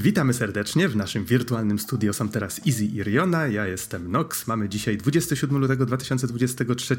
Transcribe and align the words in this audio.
Witamy 0.00 0.34
serdecznie 0.34 0.88
w 0.88 0.96
naszym 0.96 1.24
wirtualnym 1.24 1.78
studio. 1.78 2.12
Są 2.12 2.28
teraz 2.28 2.60
Easy 2.66 2.84
i 2.84 3.02
Riona. 3.02 3.46
Ja 3.46 3.66
jestem 3.66 4.12
Nox. 4.12 4.46
Mamy 4.46 4.68
dzisiaj 4.68 4.96
27 4.96 5.58
lutego 5.58 5.86
2023 5.86 6.96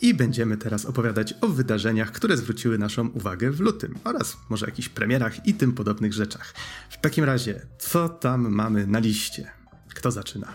i 0.00 0.14
będziemy 0.14 0.56
teraz 0.56 0.86
opowiadać 0.86 1.34
o 1.40 1.48
wydarzeniach, 1.48 2.12
które 2.12 2.36
zwróciły 2.36 2.78
naszą 2.78 3.08
uwagę 3.08 3.50
w 3.50 3.60
lutym 3.60 3.94
oraz 4.04 4.36
może 4.48 4.66
jakichś 4.66 4.88
premierach 4.88 5.46
i 5.46 5.54
tym 5.54 5.72
podobnych 5.72 6.12
rzeczach. 6.12 6.54
W 6.90 7.00
takim 7.00 7.24
razie, 7.24 7.66
co 7.78 8.08
tam 8.08 8.48
mamy 8.48 8.86
na 8.86 8.98
liście? 8.98 9.50
Kto 9.94 10.10
zaczyna? 10.10 10.52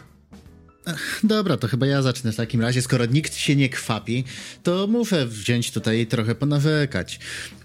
Dobra, 1.23 1.57
to 1.57 1.67
chyba 1.67 1.85
ja 1.85 2.01
zacznę 2.01 2.31
w 2.31 2.35
takim 2.35 2.61
razie. 2.61 2.81
Skoro 2.81 3.05
nikt 3.05 3.35
się 3.35 3.55
nie 3.55 3.69
kwapi, 3.69 4.23
to 4.63 4.87
muszę 4.87 5.27
wziąć 5.27 5.71
tutaj 5.71 6.07
trochę 6.07 6.35
ponawykać. 6.35 7.19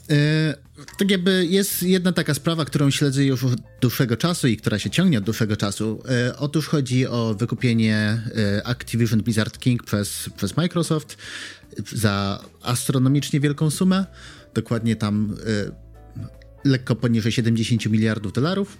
Yy, 0.08 0.16
tak 0.98 1.10
jakby 1.10 1.46
jest 1.46 1.82
jedna 1.82 2.12
taka 2.12 2.34
sprawa, 2.34 2.64
którą 2.64 2.90
śledzę 2.90 3.24
już 3.24 3.44
od 3.44 3.60
dłuższego 3.80 4.16
czasu 4.16 4.48
i 4.48 4.56
która 4.56 4.78
się 4.78 4.90
ciągnie 4.90 5.18
od 5.18 5.24
dłuższego 5.24 5.56
czasu. 5.56 6.02
Yy, 6.26 6.36
otóż 6.36 6.68
chodzi 6.68 7.06
o 7.06 7.34
wykupienie 7.34 8.22
yy, 8.34 8.64
Activision 8.64 9.22
Blizzard 9.22 9.58
King 9.58 9.82
przez, 9.82 10.30
przez 10.36 10.56
Microsoft 10.56 11.16
za 11.92 12.44
astronomicznie 12.62 13.40
wielką 13.40 13.70
sumę. 13.70 14.06
Dokładnie 14.54 14.96
tam 14.96 15.36
lekko 16.64 16.96
poniżej 16.96 17.32
70 17.32 17.86
miliardów 17.86 18.32
dolarów. 18.32 18.78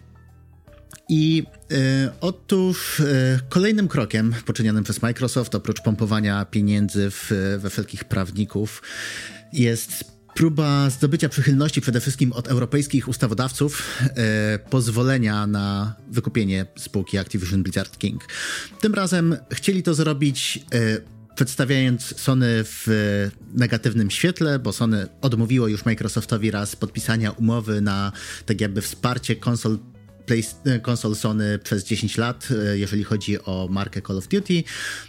I 1.09 1.42
e, 1.73 2.10
otóż 2.20 3.01
e, 3.01 3.40
kolejnym 3.48 3.88
krokiem 3.88 4.34
poczynionym 4.46 4.84
przez 4.84 5.02
Microsoft, 5.02 5.54
oprócz 5.54 5.80
pompowania 5.80 6.45
pieniędzy 6.45 7.10
w, 7.10 7.32
we 7.59 7.70
wszelkich 7.70 8.04
prawników, 8.04 8.82
jest 9.52 10.18
próba 10.38 10.91
zdobycia 10.91 11.28
przychylności 11.28 11.80
przede 11.80 12.01
wszystkim 12.01 12.32
od 12.32 12.49
europejskich 12.49 13.09
ustawodawców 13.09 14.01
e, 14.02 14.59
pozwolenia 14.59 15.46
na 15.46 15.95
wykupienie 16.10 16.66
spółki 16.76 17.18
Activision 17.18 17.63
Blizzard 17.63 17.99
King. 17.99 18.24
Tym 18.80 18.95
razem 18.95 19.37
chcieli 19.52 19.82
to 19.82 19.95
zrobić 19.95 20.60
przedstawiając 21.35 22.21
Sony 22.21 22.46
w 22.65 22.87
negatywnym 23.54 24.10
świetle, 24.10 24.59
bo 24.59 24.73
Sony 24.73 25.07
odmówiło 25.21 25.68
już 25.68 25.85
Microsoftowi 25.85 26.51
raz 26.51 26.76
podpisania 26.76 27.30
umowy 27.30 27.80
na 27.80 28.13
tak 28.46 28.60
jakby 28.60 28.82
wsparcie 28.82 29.37
konsol 29.37 29.79
Play, 30.29 30.45
konsol 30.82 31.15
Sony 31.15 31.59
przez 31.59 31.85
10 31.85 32.18
lat, 32.18 32.48
e, 32.51 32.79
jeżeli 32.79 33.04
chodzi 33.04 33.43
o 33.43 33.68
markę 33.70 34.02
Call 34.02 34.18
of 34.18 34.29
Duty, 34.29 34.63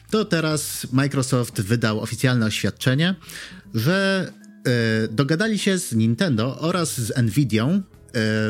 to 0.10 0.26
teraz 0.26 0.88
Microsoft 0.92 1.62
wydał 1.62 2.00
oficjalne 2.00 2.46
oświadczenie, 2.46 3.16
że 3.74 4.28
e, 4.28 4.39
dogadali 5.12 5.60
się 5.60 5.78
z 5.78 5.94
Nintendo 5.94 6.60
oraz 6.60 6.98
z 6.98 7.18
Nvidią, 7.18 7.70
e, 7.70 7.82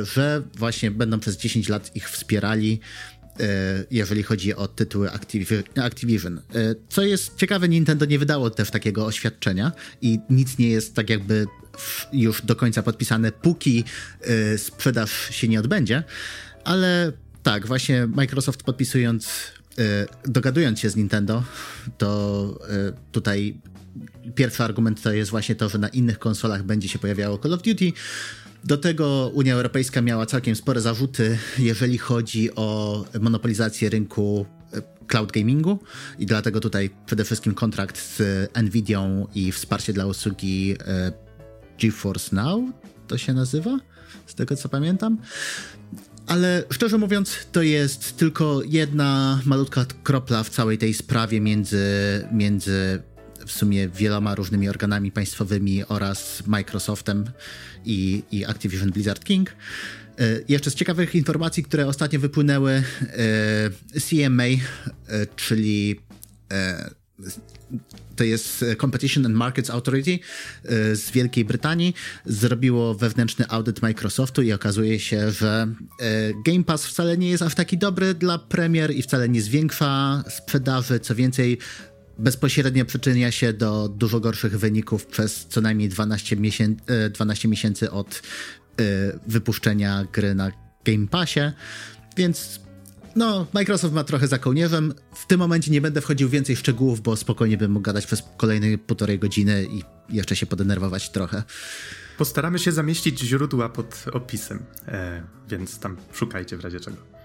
że 0.05 0.43
właśnie 0.57 0.91
będą 0.91 1.19
przez 1.19 1.37
10 1.37 1.69
lat 1.69 1.95
ich 1.95 2.09
wspierali 2.09 2.79
jeżeli 3.91 4.23
chodzi 4.23 4.55
o 4.55 4.67
tytuły 4.67 5.09
Activision. 5.75 6.41
Co 6.89 7.01
jest 7.01 7.35
ciekawe, 7.35 7.69
Nintendo 7.69 8.05
nie 8.05 8.19
wydało 8.19 8.49
też 8.49 8.71
takiego 8.71 9.05
oświadczenia 9.05 9.71
i 10.01 10.19
nic 10.29 10.57
nie 10.57 10.69
jest 10.69 10.95
tak 10.95 11.09
jakby 11.09 11.47
już 12.13 12.41
do 12.41 12.55
końca 12.55 12.83
podpisane, 12.83 13.31
póki 13.31 13.83
sprzedaż 14.57 15.11
się 15.31 15.47
nie 15.47 15.59
odbędzie. 15.59 16.03
Ale 16.63 17.11
tak, 17.43 17.67
właśnie 17.67 18.07
Microsoft 18.07 18.63
podpisując, 18.63 19.29
dogadując 20.25 20.79
się 20.79 20.89
z 20.89 20.95
Nintendo, 20.95 21.43
to 21.97 22.59
tutaj 23.11 23.61
pierwszy 24.35 24.63
argument 24.63 25.01
to 25.01 25.13
jest 25.13 25.31
właśnie 25.31 25.55
to, 25.55 25.69
że 25.69 25.77
na 25.77 25.87
innych 25.87 26.19
konsolach 26.19 26.63
będzie 26.63 26.87
się 26.87 26.99
pojawiało 26.99 27.37
Call 27.37 27.53
of 27.53 27.61
Duty. 27.61 27.91
Do 28.63 28.77
tego 28.77 29.31
Unia 29.33 29.53
Europejska 29.53 30.01
miała 30.01 30.25
całkiem 30.25 30.55
spore 30.55 30.81
zarzuty, 30.81 31.37
jeżeli 31.59 31.97
chodzi 31.97 32.55
o 32.55 33.05
monopolizację 33.19 33.89
rynku 33.89 34.45
e, 34.73 34.81
cloud 35.07 35.31
gamingu 35.31 35.79
i 36.19 36.25
dlatego 36.25 36.59
tutaj 36.59 36.89
przede 37.05 37.23
wszystkim 37.23 37.53
kontrakt 37.53 37.97
z 38.17 38.21
Nvidią 38.63 39.27
i 39.35 39.51
wsparcie 39.51 39.93
dla 39.93 40.05
usługi 40.05 40.75
GeForce 41.81 42.35
Now 42.35 42.61
to 43.07 43.17
się 43.17 43.33
nazywa, 43.33 43.79
z 44.27 44.35
tego 44.35 44.55
co 44.55 44.69
pamiętam. 44.69 45.17
Ale 46.27 46.63
szczerze 46.71 46.97
mówiąc, 46.97 47.37
to 47.51 47.61
jest 47.61 48.17
tylko 48.17 48.61
jedna 48.65 49.41
malutka 49.45 49.85
kropla 50.03 50.43
w 50.43 50.49
całej 50.49 50.77
tej 50.77 50.93
sprawie 50.93 51.41
między, 51.41 51.87
między 52.31 53.01
w 53.49 53.51
sumie 53.51 53.89
wieloma 53.89 54.35
różnymi 54.35 54.69
organami 54.69 55.11
państwowymi 55.11 55.85
oraz 55.85 56.43
Microsoftem 56.47 57.25
i, 57.85 58.23
i 58.31 58.45
Activision 58.45 58.91
Blizzard 58.91 59.23
King. 59.23 59.49
E, 59.49 60.39
jeszcze 60.49 60.71
z 60.71 60.75
ciekawych 60.75 61.15
informacji, 61.15 61.63
które 61.63 61.87
ostatnio 61.87 62.19
wypłynęły, 62.19 62.71
e, 62.71 63.99
CMA, 63.99 64.43
e, 64.43 64.57
czyli 65.35 65.99
to 68.15 68.23
jest 68.23 68.65
Competition 68.81 69.25
and 69.25 69.35
Markets 69.35 69.69
Authority 69.69 70.19
z 70.93 71.11
Wielkiej 71.11 71.45
Brytanii, 71.45 71.93
zrobiło 72.25 72.95
wewnętrzny 72.95 73.45
audyt 73.49 73.81
Microsoftu 73.81 74.41
i 74.41 74.53
okazuje 74.53 74.99
się, 74.99 75.31
że 75.31 75.67
Game 76.45 76.63
Pass 76.63 76.85
wcale 76.85 77.17
nie 77.17 77.29
jest 77.29 77.43
aż 77.43 77.55
taki 77.55 77.77
dobry 77.77 78.13
dla 78.13 78.39
premier 78.39 78.95
i 78.95 79.01
wcale 79.01 79.29
nie 79.29 79.41
zwiększa 79.41 80.23
sprzedaży. 80.29 80.99
Co 80.99 81.15
więcej, 81.15 81.57
bezpośrednio 82.19 82.85
przyczynia 82.85 83.31
się 83.31 83.53
do 83.53 83.89
dużo 83.89 84.19
gorszych 84.19 84.59
wyników 84.59 85.05
przez 85.05 85.45
co 85.49 85.61
najmniej 85.61 85.89
12, 85.89 86.35
miesię 86.35 86.67
12 87.11 87.47
miesięcy 87.47 87.91
od 87.91 88.21
y, 88.81 89.19
wypuszczenia 89.27 90.07
gry 90.13 90.35
na 90.35 90.51
Game 90.85 91.07
Passie. 91.07 91.39
Więc 92.17 92.59
no, 93.15 93.47
Microsoft 93.53 93.93
ma 93.93 94.03
trochę 94.03 94.27
za 94.27 94.37
kołnierzem. 94.37 94.93
W 95.15 95.27
tym 95.27 95.39
momencie 95.39 95.71
nie 95.71 95.81
będę 95.81 96.01
wchodził 96.01 96.29
więcej 96.29 96.55
szczegółów, 96.55 97.01
bo 97.01 97.15
spokojnie 97.15 97.57
bym 97.57 97.71
mógł 97.71 97.83
gadać 97.83 98.05
przez 98.05 98.23
kolejne 98.37 98.77
półtorej 98.77 99.19
godziny 99.19 99.65
i 99.71 99.83
jeszcze 100.09 100.35
się 100.35 100.45
podenerwować 100.45 101.09
trochę. 101.09 101.43
Postaramy 102.17 102.59
się 102.59 102.71
zamieścić 102.71 103.19
źródła 103.19 103.69
pod 103.69 104.05
opisem, 104.13 104.59
e, 104.87 105.23
więc 105.49 105.79
tam 105.79 105.97
szukajcie 106.13 106.57
w 106.57 106.61
razie 106.61 106.79
czego. 106.79 107.18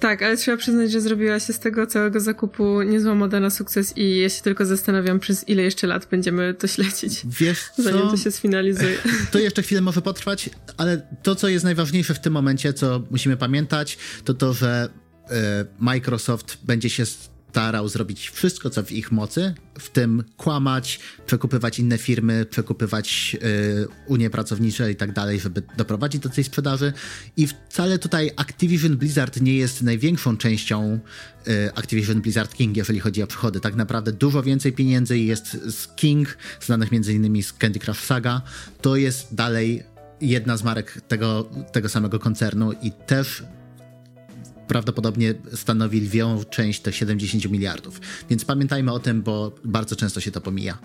Tak, 0.00 0.22
ale 0.22 0.36
trzeba 0.36 0.56
przyznać, 0.56 0.92
że 0.92 1.00
zrobiła 1.00 1.40
się 1.40 1.52
z 1.52 1.58
tego 1.58 1.86
całego 1.86 2.20
zakupu 2.20 2.82
niezła 2.82 3.14
moda 3.14 3.40
na 3.40 3.50
sukces 3.50 3.96
i 3.96 4.18
ja 4.18 4.28
się 4.28 4.42
tylko 4.42 4.66
zastanawiam, 4.66 5.20
przez 5.20 5.48
ile 5.48 5.62
jeszcze 5.62 5.86
lat 5.86 6.08
będziemy 6.10 6.54
to 6.54 6.66
śledzić. 6.66 7.22
Wiesz 7.24 7.70
co? 7.76 7.82
Zanim 7.82 8.08
to 8.10 8.16
się 8.16 8.30
sfinalizuje. 8.30 8.98
To 9.30 9.38
jeszcze 9.38 9.62
chwilę 9.62 9.80
może 9.80 10.02
potrwać, 10.02 10.50
ale 10.76 11.02
to, 11.22 11.34
co 11.34 11.48
jest 11.48 11.64
najważniejsze 11.64 12.14
w 12.14 12.20
tym 12.20 12.32
momencie, 12.32 12.72
co 12.72 13.02
musimy 13.10 13.36
pamiętać, 13.36 13.98
to 14.24 14.34
to, 14.34 14.52
że 14.52 14.88
e, 15.30 15.64
Microsoft 15.78 16.58
będzie 16.64 16.90
się 16.90 17.04
starał 17.50 17.88
zrobić 17.88 18.30
wszystko, 18.30 18.70
co 18.70 18.82
w 18.82 18.92
ich 18.92 19.12
mocy, 19.12 19.54
w 19.78 19.90
tym 19.90 20.24
kłamać, 20.36 21.00
przekupywać 21.26 21.78
inne 21.78 21.98
firmy, 21.98 22.46
przekupywać 22.50 23.36
y, 23.42 23.86
unie 24.06 24.30
pracownicze 24.30 24.92
i 24.92 24.96
tak 24.96 25.12
dalej, 25.12 25.40
żeby 25.40 25.62
doprowadzić 25.76 26.22
do 26.22 26.28
tej 26.28 26.44
sprzedaży. 26.44 26.92
I 27.36 27.46
wcale 27.46 27.98
tutaj 27.98 28.30
Activision 28.36 28.96
Blizzard 28.96 29.40
nie 29.40 29.56
jest 29.56 29.82
największą 29.82 30.36
częścią 30.36 30.98
y, 31.48 31.74
Activision 31.74 32.20
Blizzard 32.20 32.54
King, 32.54 32.76
jeżeli 32.76 33.00
chodzi 33.00 33.22
o 33.22 33.26
przychody. 33.26 33.60
Tak 33.60 33.74
naprawdę 33.74 34.12
dużo 34.12 34.42
więcej 34.42 34.72
pieniędzy 34.72 35.18
jest 35.18 35.52
z 35.52 35.88
King, 35.96 36.38
znanych 36.60 36.88
m.in. 36.92 37.42
z 37.42 37.52
Candy 37.52 37.78
Crush 37.78 38.00
Saga. 38.00 38.42
To 38.80 38.96
jest 38.96 39.34
dalej 39.34 39.82
jedna 40.20 40.56
z 40.56 40.62
marek 40.62 41.00
tego, 41.08 41.50
tego 41.72 41.88
samego 41.88 42.18
koncernu 42.18 42.72
i 42.72 42.92
też 42.92 43.44
prawdopodobnie 44.70 45.34
stanowi 45.54 46.00
lwią 46.00 46.44
część 46.44 46.80
tych 46.80 46.96
70 46.96 47.50
miliardów. 47.50 48.00
Więc 48.30 48.44
pamiętajmy 48.44 48.92
o 48.92 48.98
tym, 48.98 49.22
bo 49.22 49.54
bardzo 49.64 49.96
często 49.96 50.20
się 50.20 50.30
to 50.30 50.40
pomija. 50.40 50.78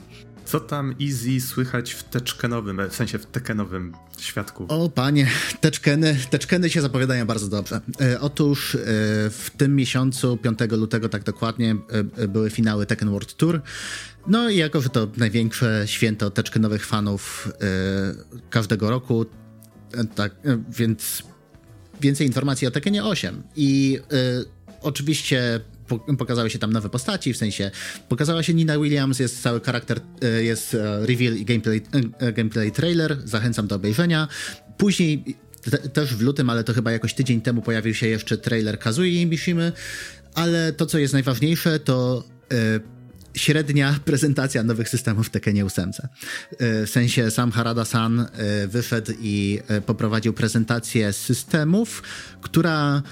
Co 0.45 0.59
tam 0.59 0.95
Easy 1.01 1.41
słychać 1.41 1.91
w 1.91 2.03
teczkenowym, 2.03 2.81
w 2.89 2.95
sensie 2.95 3.19
w 3.19 3.25
tekenowym 3.25 3.93
świadku? 4.19 4.65
O 4.69 4.89
panie, 4.89 5.27
teczkeny, 5.61 6.17
teczkeny 6.29 6.69
się 6.69 6.81
zapowiadają 6.81 7.25
bardzo 7.25 7.47
dobrze. 7.47 7.81
E, 8.01 8.19
otóż 8.19 8.75
e, 8.75 8.79
w 9.29 9.51
tym 9.57 9.75
miesiącu, 9.75 10.37
5 10.37 10.59
lutego 10.71 11.09
tak 11.09 11.23
dokładnie, 11.23 11.75
e, 12.17 12.27
były 12.27 12.49
finały 12.49 12.85
Tekken 12.85 13.09
World 13.09 13.33
Tour. 13.33 13.61
No 14.27 14.49
i 14.49 14.57
jako, 14.57 14.81
że 14.81 14.89
to 14.89 15.07
największe 15.17 15.83
święto 15.85 16.29
teczkenowych 16.29 16.85
fanów 16.85 17.51
e, 17.61 18.39
każdego 18.49 18.89
roku, 18.89 19.25
e, 19.93 20.03
tak, 20.05 20.31
e, 20.31 20.63
więc 20.69 21.23
więcej 22.01 22.27
informacji 22.27 22.67
o 22.67 22.71
Tekkenie 22.71 23.03
8 23.03 23.43
i 23.55 23.99
y, 24.13 24.45
oczywiście 24.81 25.59
pokazały 26.17 26.49
się 26.49 26.59
tam 26.59 26.73
nowe 26.73 26.89
postaci, 26.89 27.33
w 27.33 27.37
sensie 27.37 27.71
pokazała 28.09 28.43
się 28.43 28.53
Nina 28.53 28.79
Williams, 28.79 29.19
jest 29.19 29.41
cały 29.41 29.61
charakter, 29.61 29.99
y, 30.23 30.43
jest 30.43 30.73
y, 30.73 30.77
reveal 31.05 31.35
i 31.35 31.45
gameplay, 31.45 31.81
gameplay 32.35 32.71
trailer, 32.71 33.17
zachęcam 33.25 33.67
do 33.67 33.75
obejrzenia. 33.75 34.27
Później 34.77 35.23
te, 35.71 35.77
też 35.77 36.15
w 36.15 36.21
lutym, 36.21 36.49
ale 36.49 36.63
to 36.63 36.73
chyba 36.73 36.91
jakoś 36.91 37.13
tydzień 37.13 37.41
temu 37.41 37.61
pojawił 37.61 37.93
się 37.93 38.07
jeszcze 38.07 38.37
trailer 38.37 38.79
Kazui 38.79 39.25
Mishimy, 39.25 39.71
ale 40.33 40.73
to 40.73 40.85
co 40.85 40.97
jest 40.97 41.13
najważniejsze 41.13 41.79
to 41.79 42.23
średnia 43.35 43.99
prezentacja 44.05 44.63
nowych 44.63 44.89
systemów 44.89 45.27
w 45.27 45.29
Tekenie 45.29 45.65
8. 45.65 45.91
W 46.59 46.89
sensie 46.89 47.31
sam 47.31 47.51
Harada-san 47.51 48.27
wyszedł 48.67 49.11
i 49.21 49.59
poprowadził 49.85 50.33
prezentację 50.33 51.13
systemów, 51.13 52.03
która 52.41 53.03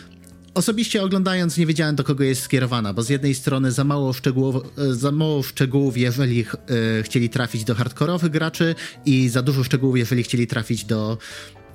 Osobiście 0.53 1.03
oglądając 1.03 1.57
nie 1.57 1.65
wiedziałem 1.65 1.95
do 1.95 2.03
kogo 2.03 2.23
jest 2.23 2.41
skierowana, 2.41 2.93
bo 2.93 3.03
z 3.03 3.09
jednej 3.09 3.35
strony 3.35 3.71
za 3.71 3.83
mało, 3.83 4.13
szczegółów, 4.13 4.55
za 4.91 5.11
mało 5.11 5.43
szczegółów, 5.43 5.97
jeżeli 5.97 6.41
e, 6.41 7.03
chcieli 7.03 7.29
trafić 7.29 7.63
do 7.63 7.75
hardkorowych 7.75 8.31
graczy 8.31 8.75
i 9.05 9.29
za 9.29 9.41
dużo 9.41 9.63
szczegółów, 9.63 9.97
jeżeli 9.97 10.23
chcieli 10.23 10.47
trafić 10.47 10.85
do, 10.85 11.17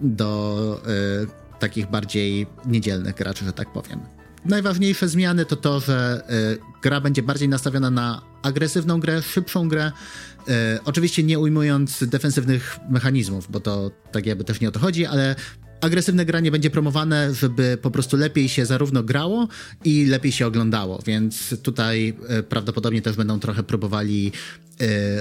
do 0.01 0.81
e, 1.55 1.59
takich 1.61 1.91
bardziej 1.91 2.47
niedzielnych 2.67 3.15
graczy, 3.15 3.45
że 3.45 3.53
tak 3.53 3.73
powiem. 3.73 4.18
Najważniejsze 4.49 5.09
zmiany 5.09 5.45
to 5.45 5.57
to, 5.57 5.81
że 5.81 6.23
e, 6.29 6.81
gra 6.83 7.01
będzie 7.01 7.23
bardziej 7.23 7.49
nastawiona 7.49 7.91
na 7.91 8.23
agresywną 8.43 9.01
grę, 9.01 9.23
szybszą 9.23 9.69
grę, 9.69 9.93
oczywiście 10.85 11.23
nie 11.23 11.39
ujmując 11.39 12.05
defensywnych 12.07 12.79
mechanizmów, 12.91 13.51
bo 13.51 13.61
to 13.61 13.91
tak 14.13 14.27
jakby 14.27 14.45
też 14.45 14.61
nie 14.61 14.69
o 14.69 14.71
to 14.71 14.81
chodzi, 14.81 15.07
ale 15.07 15.37
agresywne 15.81 16.25
granie 16.25 16.51
będzie 16.51 16.71
promowane, 16.71 17.35
żeby 17.35 17.79
po 17.83 17.91
prostu 17.91 18.17
lepiej 18.17 18.49
się 18.49 18.67
zarówno 18.67 19.03
grało 19.03 19.49
i 19.85 20.07
lepiej 20.07 20.33
się 20.33 20.47
oglądało, 20.47 21.03
więc 21.07 21.63
tutaj 21.63 22.17
e, 22.29 22.43
prawdopodobnie 22.43 23.03
też 23.03 23.17
będą 23.17 23.41
trochę 23.41 23.63
próbowali 23.63 24.33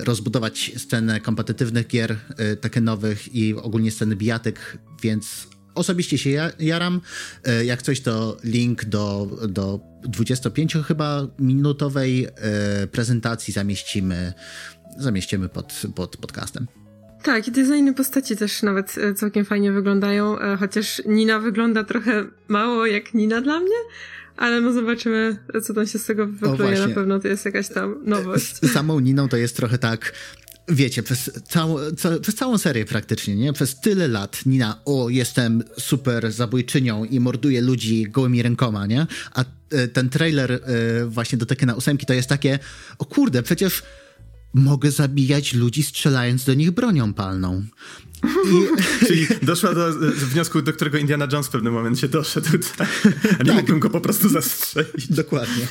rozbudować 0.03 0.71
scenę 0.77 1.19
kompetytywnych 1.21 1.87
gier 1.87 2.17
e, 2.37 2.55
tekenowych 2.55 3.35
i 3.35 3.55
ogólnie 3.55 3.91
sceny 3.91 4.15
bijatyk, 4.15 4.77
więc 5.03 5.47
osobiście 5.77 6.17
się 6.17 6.51
jaram. 6.59 7.01
Jak 7.63 7.81
coś, 7.81 8.01
to 8.01 8.37
link 8.43 8.85
do, 8.85 9.29
do 9.47 9.79
25 10.03 10.77
chyba 10.87 11.27
minutowej 11.39 12.27
prezentacji 12.91 13.53
zamieścimy, 13.53 14.33
zamieścimy 14.97 15.49
pod, 15.49 15.81
pod 15.95 16.17
podcastem. 16.17 16.67
Tak, 17.23 17.47
i 17.47 17.51
designy 17.51 17.93
postaci 17.93 18.35
też 18.35 18.63
nawet 18.63 18.95
e, 18.97 19.13
całkiem 19.13 19.45
fajnie 19.45 19.71
wyglądają, 19.71 20.39
e, 20.39 20.57
chociaż 20.57 21.01
Nina 21.05 21.39
wygląda 21.39 21.83
trochę 21.83 22.25
mało 22.47 22.85
jak 22.85 23.13
Nina 23.13 23.41
dla 23.41 23.59
mnie, 23.59 23.75
ale 24.37 24.61
no 24.61 24.73
zobaczymy, 24.73 25.37
co 25.63 25.73
tam 25.73 25.87
się 25.87 25.99
z 25.99 26.05
tego 26.05 26.27
wypluje. 26.27 26.79
Na 26.79 26.95
pewno 26.95 27.19
to 27.19 27.27
jest 27.27 27.45
jakaś 27.45 27.67
tam 27.69 27.95
nowość. 28.05 28.55
Z 28.55 28.71
samą 28.71 28.99
Niną 28.99 29.29
to 29.29 29.37
jest 29.37 29.55
trochę 29.55 29.77
tak, 29.77 30.13
wiecie, 30.67 31.03
przez 31.03 31.31
całą, 31.47 31.77
ca, 31.97 32.19
przez 32.19 32.35
całą 32.35 32.57
serię 32.57 32.85
praktycznie, 32.85 33.35
nie? 33.35 33.53
Przez 33.53 33.79
tyle 33.79 34.07
lat 34.07 34.45
Nina, 34.45 34.79
o, 34.85 35.09
jestem 35.09 35.63
super 35.79 36.31
zabójczynią 36.31 37.05
i 37.05 37.19
morduję 37.19 37.61
ludzi 37.61 38.03
gołymi 38.09 38.41
rękoma, 38.41 38.85
nie? 38.85 39.07
A 39.33 39.45
e, 39.71 39.87
ten 39.87 40.09
trailer 40.09 40.61
właśnie 41.07 41.37
do 41.37 41.45
Tekena 41.45 41.75
8 41.75 41.97
to 41.97 42.13
jest 42.13 42.29
takie, 42.29 42.59
o 42.97 43.05
kurde, 43.05 43.43
przecież 43.43 43.83
mogę 44.53 44.91
zabijać 44.91 45.53
ludzi 45.53 45.83
strzelając 45.83 46.45
do 46.45 46.53
nich 46.53 46.71
bronią 46.71 47.13
palną. 47.13 47.63
I... 48.23 48.67
Czyli 49.07 49.27
doszła 49.41 49.73
do 49.73 49.93
wniosku, 50.13 50.61
do 50.61 50.73
którego 50.73 50.97
Indiana 50.97 51.27
Jones 51.31 51.47
w 51.47 51.49
pewnym 51.49 51.73
momencie 51.73 52.07
doszedł. 52.09 52.49
Tak? 52.77 52.89
A 53.39 53.43
nie 53.43 53.49
tak. 53.49 53.55
mógłbym 53.55 53.79
go 53.79 53.89
po 53.89 54.01
prostu 54.01 54.29
zastrzelić. 54.29 55.07
Dokładnie. 55.09 55.67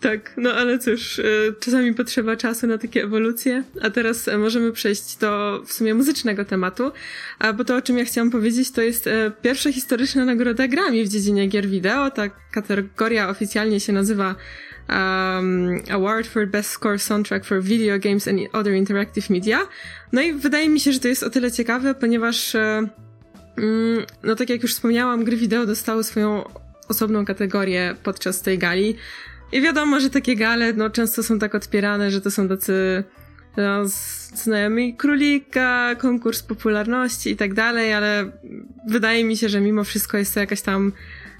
Tak, 0.00 0.32
no 0.36 0.52
ale 0.52 0.78
cóż, 0.78 1.18
e, 1.18 1.22
czasami 1.60 1.94
potrzeba 1.94 2.36
czasu 2.36 2.66
na 2.66 2.78
takie 2.78 3.04
ewolucje, 3.04 3.64
a 3.82 3.90
teraz 3.90 4.28
e, 4.28 4.38
możemy 4.38 4.72
przejść 4.72 5.16
do 5.16 5.62
w 5.66 5.72
sumie 5.72 5.94
muzycznego 5.94 6.44
tematu, 6.44 6.92
bo 7.56 7.64
to 7.64 7.76
o 7.76 7.82
czym 7.82 7.98
ja 7.98 8.04
chciałam 8.04 8.30
powiedzieć 8.30 8.70
to 8.70 8.82
jest 8.82 9.06
e, 9.06 9.32
pierwsza 9.42 9.72
historyczna 9.72 10.24
nagroda 10.24 10.68
Grammy 10.68 11.04
w 11.04 11.08
dziedzinie 11.08 11.46
gier 11.46 11.66
wideo. 11.66 12.10
Ta 12.10 12.28
kategoria 12.28 13.28
oficjalnie 13.28 13.80
się 13.80 13.92
nazywa 13.92 14.34
um, 14.88 15.82
Award 15.90 16.26
for 16.26 16.48
Best 16.48 16.70
Score 16.70 16.98
Soundtrack 16.98 17.44
for 17.44 17.62
Video 17.62 17.98
Games 17.98 18.28
and 18.28 18.38
Other 18.52 18.74
Interactive 18.74 19.30
Media. 19.30 19.58
No 20.12 20.22
i 20.22 20.32
wydaje 20.32 20.68
mi 20.68 20.80
się, 20.80 20.92
że 20.92 21.00
to 21.00 21.08
jest 21.08 21.22
o 21.22 21.30
tyle 21.30 21.52
ciekawe, 21.52 21.94
ponieważ 21.94 22.54
mm, 22.54 22.90
no 24.22 24.36
tak 24.36 24.50
jak 24.50 24.62
już 24.62 24.74
wspomniałam, 24.74 25.24
gry 25.24 25.36
wideo 25.36 25.66
dostały 25.66 26.04
swoją 26.04 26.44
osobną 26.88 27.24
kategorię 27.24 27.94
podczas 28.02 28.42
tej 28.42 28.58
gali. 28.58 28.96
I 29.52 29.60
wiadomo, 29.60 30.00
że 30.00 30.10
takie 30.10 30.36
gale 30.36 30.72
no, 30.72 30.90
często 30.90 31.22
są 31.22 31.38
tak 31.38 31.54
odpierane, 31.54 32.10
że 32.10 32.20
to 32.20 32.30
są 32.30 32.48
tacy 32.48 33.04
no, 33.56 33.84
znajomi 34.34 34.96
królika, 34.96 35.94
konkurs 35.98 36.42
popularności 36.42 37.30
i 37.30 37.36
tak 37.36 37.54
dalej, 37.54 37.92
ale 37.92 38.30
wydaje 38.88 39.24
mi 39.24 39.36
się, 39.36 39.48
że 39.48 39.60
mimo 39.60 39.84
wszystko 39.84 40.16
jest 40.18 40.34
to 40.34 40.40
jakaś 40.40 40.62
tam 40.62 40.92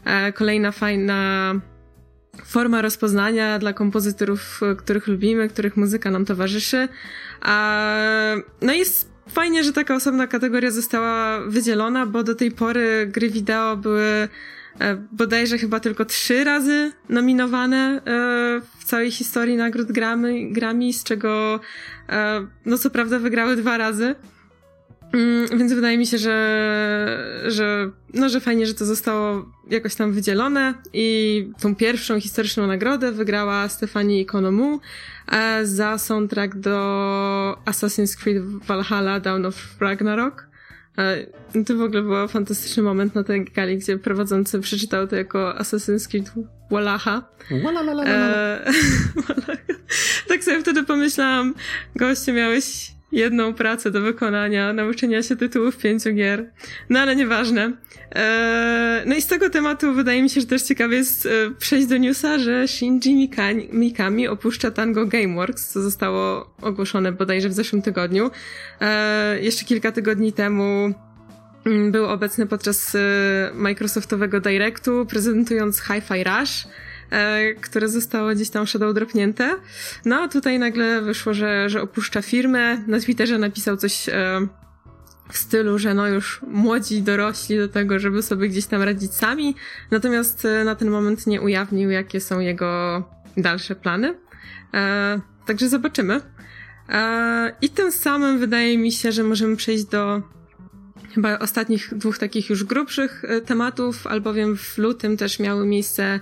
e, 0.05 0.33
kolejna 0.33 0.73
fajna 0.73 1.55
forma 2.45 2.83
rozpoznania 2.83 3.59
dla 3.59 3.73
kompozytorów, 3.73 4.61
których 4.79 5.07
lubimy, 5.07 5.49
których 5.49 5.77
muzyka 5.77 6.11
nam 6.11 6.25
towarzyszy. 6.25 6.89
A, 7.41 8.35
no 8.63 8.73
jest 8.73 9.11
fajnie, 9.29 9.65
że 9.65 9.73
taka 9.73 9.95
osobna 9.95 10.27
kategoria 10.27 10.71
została 10.71 11.41
wydzielona, 11.41 12.07
bo 12.07 12.23
do 12.23 12.35
tej 12.35 12.51
pory 12.51 13.07
gry 13.13 13.31
wideo 13.31 13.77
były 13.77 14.03
e, 14.03 14.29
bodajże 15.13 15.59
chyba 15.59 15.81
tylko 15.81 16.05
trzy 16.05 16.45
razy 16.45 16.93
nominowane 17.09 17.77
e, 17.77 18.01
w 18.79 18.85
całej 18.85 19.11
historii 19.11 19.57
nagród 19.57 19.93
Grammy, 19.93 20.51
Grammy 20.51 20.93
z 20.93 21.05
czego 21.05 21.61
e, 22.09 22.47
no 22.67 22.79
co 22.79 22.91
prawda 22.91 23.19
wygrały 23.19 23.57
dwa 23.57 23.79
razy. 23.79 24.15
Mm, 25.13 25.59
więc 25.59 25.73
wydaje 25.73 25.99
mi 25.99 26.07
się, 26.07 26.19
że, 26.19 27.43
że, 27.47 27.91
no, 28.15 28.29
że 28.29 28.41
fajnie, 28.41 28.67
że 28.67 28.75
to 28.75 28.85
zostało 28.85 29.47
jakoś 29.71 29.95
tam 29.95 30.13
wydzielone 30.13 30.75
i 30.93 31.49
tą 31.61 31.77
pierwszą 31.77 32.21
historyczną 32.21 32.67
nagrodę 32.67 33.13
wygrała 33.13 33.69
Stefani 33.69 34.27
Konomu 34.27 34.81
e, 35.33 35.67
za 35.67 35.99
soundtrack 35.99 36.57
do 36.57 37.57
Assassin's 37.67 38.23
Creed 38.23 38.43
Valhalla 38.45 39.21
Dawn 39.21 39.47
of 39.47 39.77
Ragnarok. 39.81 40.50
To 41.67 41.77
w 41.77 41.83
ogóle 41.83 42.03
był 42.03 42.29
fantastyczny 42.29 42.83
moment 42.83 43.15
na 43.15 43.25
tej 43.25 43.45
gali, 43.45 43.79
gdzie 43.79 43.99
prowadzący 43.99 44.61
przeczytał 44.61 45.07
to 45.07 45.17
jako 45.17 45.55
Assassin's 45.59 46.09
Creed 46.09 46.33
Wallacha. 46.71 47.23
E, 48.07 48.73
tak 50.29 50.45
sobie 50.45 50.61
wtedy 50.61 50.85
pomyślałam, 50.85 51.55
goście 51.97 52.33
miałeś 52.33 52.93
jedną 53.13 53.55
pracę 53.55 53.91
do 53.91 54.01
wykonania, 54.01 54.73
nauczenia 54.73 55.23
się 55.23 55.37
tytułów 55.37 55.77
pięciu 55.77 56.13
gier. 56.13 56.51
No 56.91 57.01
ale 57.01 57.17
nieważne. 57.17 57.73
Eee, 58.13 59.03
no 59.07 59.15
i 59.15 59.23
z 59.23 59.27
tego 59.27 59.51
tematu 59.51 59.95
wydaje 59.95 60.23
mi 60.23 60.31
się, 60.31 60.41
że 60.41 60.47
też 60.47 60.63
ciekawie 60.63 60.97
jest 60.97 61.27
e, 61.27 61.31
przejść 61.59 61.87
do 61.87 61.97
newsa, 61.97 62.39
że 62.39 62.69
Shinji 62.69 63.31
Mikami 63.73 64.29
opuszcza 64.29 64.71
Tango 64.71 65.07
Gameworks, 65.07 65.69
co 65.69 65.83
zostało 65.83 66.55
ogłoszone 66.63 67.13
bodajże 67.13 67.49
w 67.49 67.53
zeszłym 67.53 67.83
tygodniu. 67.83 68.31
Eee, 68.81 69.45
jeszcze 69.45 69.65
kilka 69.65 69.93
tygodni 69.93 70.33
temu 70.33 70.95
mm, 71.67 71.93
był 71.93 72.07
obecny 72.07 72.47
podczas 72.47 72.95
e, 72.95 72.99
Microsoftowego 73.55 74.41
Directu, 74.41 75.07
prezentując 75.07 75.81
Hi-Fi 75.81 76.25
Rush, 76.25 76.67
które 77.61 77.89
zostało 77.89 78.31
gdzieś 78.31 78.51
tam 78.51 78.67
shadow 78.67 78.95
dropnięte. 78.95 79.55
No 80.05 80.21
a 80.21 80.29
tutaj 80.29 80.59
nagle 80.59 81.03
wyszło, 81.03 81.35
że, 81.35 81.69
że 81.69 81.83
opuszcza 81.83 82.23
firmę. 82.23 82.77
Na 82.87 83.01
Twitterze 83.01 83.39
napisał 83.39 83.77
coś 83.77 84.09
e, 84.09 84.13
w 85.31 85.39
stylu, 85.39 85.79
że 85.79 85.95
no 85.95 86.09
już 86.09 86.41
młodzi 86.47 87.03
dorośli 87.03 87.59
do 87.59 87.69
tego, 87.69 87.99
żeby 87.99 88.23
sobie 88.23 88.49
gdzieś 88.49 88.67
tam 88.67 88.83
radzić 88.83 89.15
sami. 89.15 89.55
Natomiast 89.91 90.45
e, 90.45 90.65
na 90.65 90.75
ten 90.75 90.91
moment 90.91 91.27
nie 91.27 91.41
ujawnił, 91.41 91.91
jakie 91.91 92.21
są 92.21 92.41
jego 92.41 93.03
dalsze 93.37 93.75
plany. 93.75 94.15
Także 95.47 95.69
zobaczymy. 95.69 96.21
I 97.63 97.71
tym 97.71 97.93
samym 97.93 98.39
wydaje 98.39 98.79
mi 98.79 98.93
się, 98.93 99.13
że 99.13 99.25
możemy 99.25 99.57
przejść 99.57 99.85
do 99.85 100.23
chyba 101.15 101.39
ostatnich 101.39 101.95
dwóch 101.95 102.19
takich 102.19 102.51
już 102.51 102.65
grubszych 102.65 103.23
tematów, 103.47 104.07
albowiem 104.07 104.57
w 104.57 104.79
lutym 104.79 105.17
też 105.17 105.39
miały 105.39 105.67
miejsce 105.67 106.21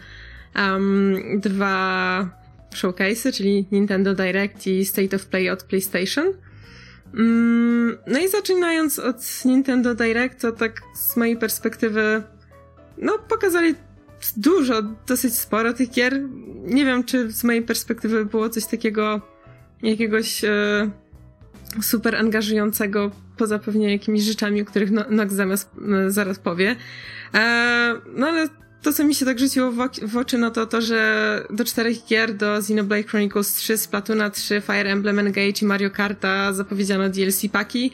um, 0.56 1.40
dwa 1.40 2.28
showcase'y, 2.74 3.32
czyli 3.32 3.66
Nintendo 3.72 4.14
Direct 4.14 4.66
i 4.66 4.84
State 4.84 5.16
of 5.16 5.26
Play 5.26 5.50
od 5.50 5.62
PlayStation. 5.62 6.26
Um, 7.14 7.98
no 8.06 8.18
i 8.18 8.28
zaczynając 8.28 8.98
od 8.98 9.44
Nintendo 9.44 9.94
Direct, 9.94 10.40
to 10.40 10.52
tak 10.52 10.80
z 10.94 11.16
mojej 11.16 11.36
perspektywy, 11.36 12.22
no 12.98 13.18
pokazali 13.18 13.74
dużo, 14.36 14.82
dosyć 15.06 15.34
sporo 15.34 15.72
tych 15.72 15.90
gier. 15.90 16.20
Nie 16.64 16.84
wiem, 16.84 17.04
czy 17.04 17.32
z 17.32 17.44
mojej 17.44 17.62
perspektywy 17.62 18.24
było 18.24 18.48
coś 18.48 18.66
takiego, 18.66 19.20
jakiegoś 19.82 20.44
e, 20.44 20.90
super 21.82 22.16
angażującego, 22.16 23.10
poza 23.36 23.58
pewnie 23.58 23.92
jakimiś 23.92 24.22
rzeczami, 24.22 24.62
o 24.62 24.64
których 24.64 24.90
no, 24.90 25.04
Nox 25.10 25.34
zamiast, 25.34 25.70
zaraz 26.08 26.38
powie. 26.38 26.76
E, 27.34 27.94
no 28.16 28.26
ale 28.26 28.48
to, 28.82 28.92
co 28.92 29.04
mi 29.04 29.14
się 29.14 29.26
tak 29.26 29.38
rzuciło 29.38 29.72
w, 29.72 29.76
w, 30.02 30.16
oczy, 30.16 30.38
no 30.38 30.50
to 30.50 30.66
to, 30.66 30.80
że 30.80 31.42
do 31.50 31.64
czterech 31.64 32.06
gier, 32.06 32.34
do 32.34 32.56
Xenoblade 32.56 33.02
Chronicles 33.02 33.54
3, 33.54 33.78
Splatuna 33.78 34.30
3, 34.30 34.60
Fire 34.60 34.90
Emblem 34.90 35.18
Engage 35.18 35.62
i 35.62 35.64
Mario 35.64 35.90
Karta 35.90 36.52
zapowiedziano 36.52 37.08
DLC 37.08 37.42
paki, 37.52 37.90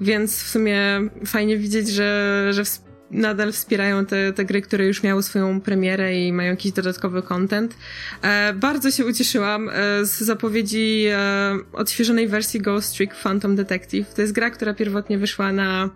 więc 0.00 0.42
w 0.42 0.48
sumie 0.48 1.00
fajnie 1.26 1.56
widzieć, 1.56 1.88
że, 1.88 2.48
że 2.50 2.62
nadal 3.10 3.52
wspierają 3.52 4.06
te, 4.06 4.32
te 4.32 4.44
gry, 4.44 4.62
które 4.62 4.86
już 4.86 5.02
miały 5.02 5.22
swoją 5.22 5.60
premierę 5.60 6.16
i 6.16 6.32
mają 6.32 6.50
jakiś 6.50 6.72
dodatkowy 6.72 7.22
content. 7.22 7.76
E, 8.22 8.52
bardzo 8.52 8.90
się 8.90 9.06
ucieszyłam 9.06 9.68
e, 9.68 9.72
z 10.04 10.20
zapowiedzi 10.20 11.04
e, 11.10 11.58
odświeżonej 11.72 12.28
wersji 12.28 12.60
Ghost 12.60 12.96
Trick 12.96 13.14
Phantom 13.14 13.56
Detective. 13.56 14.14
To 14.14 14.22
jest 14.22 14.34
gra, 14.34 14.50
która 14.50 14.74
pierwotnie 14.74 15.18
wyszła 15.18 15.52
na 15.52 15.90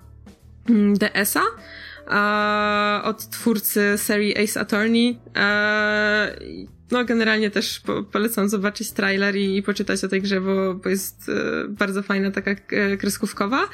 mm, 0.69 0.99
DS-a 0.99 1.43
od 3.03 3.31
twórcy 3.31 3.99
serii 3.99 4.45
Ace 4.45 4.61
Attorney. 4.61 5.19
E, 5.37 6.41
no, 6.91 7.05
generalnie 7.05 7.51
też 7.51 7.81
po, 7.81 8.03
polecam 8.03 8.49
zobaczyć 8.49 8.91
trailer 8.91 9.37
i, 9.37 9.57
i, 9.57 9.63
poczytać 9.63 10.05
o 10.05 10.09
tej 10.09 10.23
grze, 10.23 10.41
bo, 10.41 10.75
bo 10.75 10.89
jest 10.89 11.29
e, 11.29 11.69
bardzo 11.69 12.03
fajna, 12.03 12.31
taka 12.31 12.51
e, 12.51 12.97
kreskówkowa. 12.97 13.69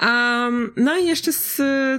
Um, 0.00 0.72
no 0.76 0.98
i 0.98 1.06
jeszcze 1.06 1.32
z 1.32 1.56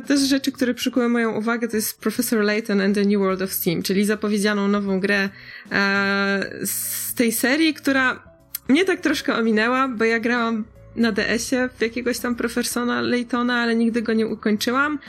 też 0.08 0.20
rzeczy, 0.20 0.52
które 0.52 0.74
przykuły 0.74 1.10
moją 1.10 1.32
uwagę, 1.32 1.68
to 1.68 1.76
jest 1.76 2.00
Professor 2.00 2.44
Layton 2.44 2.82
and 2.82 2.96
the 2.96 3.06
New 3.06 3.20
World 3.20 3.42
of 3.42 3.54
Steam, 3.54 3.84
czyli 3.84 4.06
zapowiedzianą 4.06 4.68
nową 4.68 5.00
grę 5.00 5.30
e, 5.72 6.50
z 6.64 7.14
tej 7.14 7.32
serii, 7.32 7.74
która 7.74 8.24
mnie 8.70 8.86
tak 8.86 9.02
troszkę 9.02 9.36
ominęła, 9.36 9.88
bo 9.88 10.06
ja 10.06 10.20
grałam 10.20 10.64
na 10.96 11.12
DS-ie 11.12 11.70
jakiegoś 11.82 12.20
tam 12.20 12.36
Profesora 12.36 13.02
Laytona, 13.02 13.56
ale 13.56 13.76
nigdy 13.76 14.02
go 14.02 14.14
nie 14.14 14.28
ukończyłam. 14.28 15.00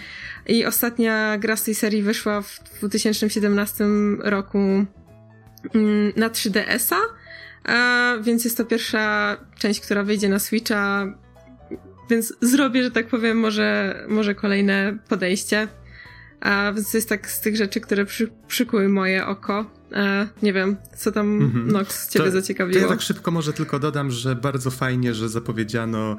I 0.47 0.65
ostatnia 0.65 1.39
gra 1.39 1.57
z 1.57 1.65
tej 1.65 1.75
serii 1.75 2.03
wyszła 2.03 2.43
w 2.43 2.61
2017 2.79 3.85
roku 4.19 4.59
mm, 5.75 6.13
na 6.17 6.29
3DS-a, 6.29 6.97
więc 8.23 8.45
jest 8.45 8.57
to 8.57 8.65
pierwsza 8.65 9.37
część, 9.59 9.81
która 9.81 10.05
wyjdzie 10.05 10.29
na 10.29 10.39
Switcha, 10.39 11.07
więc 12.11 12.35
zrobię, 12.41 12.83
że 12.83 12.91
tak 12.91 13.07
powiem, 13.07 13.39
może, 13.39 13.95
może 14.09 14.35
kolejne 14.35 14.99
podejście. 15.09 15.69
A 16.41 16.73
więc 16.73 16.91
to 16.91 16.99
jest 16.99 17.09
tak 17.09 17.31
z 17.31 17.41
tych 17.41 17.57
rzeczy, 17.57 17.81
które 17.81 18.05
przy, 18.05 18.31
przykuły 18.49 18.89
moje 18.89 19.27
oko. 19.27 19.80
E, 19.93 20.29
nie 20.43 20.53
wiem, 20.53 20.77
co 20.97 21.13
tam 21.13 21.41
-hmm. 21.41 21.73
Nox 21.73 22.11
ciebie 22.11 22.25
to, 22.25 22.31
zaciekawiło. 22.31 22.75
To 22.75 22.83
ja 22.87 22.89
tak 22.89 23.03
szybko 23.03 23.31
może 23.31 23.53
tylko 23.53 23.79
dodam, 23.79 24.11
że 24.11 24.37
bardzo 24.37 24.71
fajnie, 24.71 25.15
że 25.15 25.29
zapowiedziano 25.29 26.17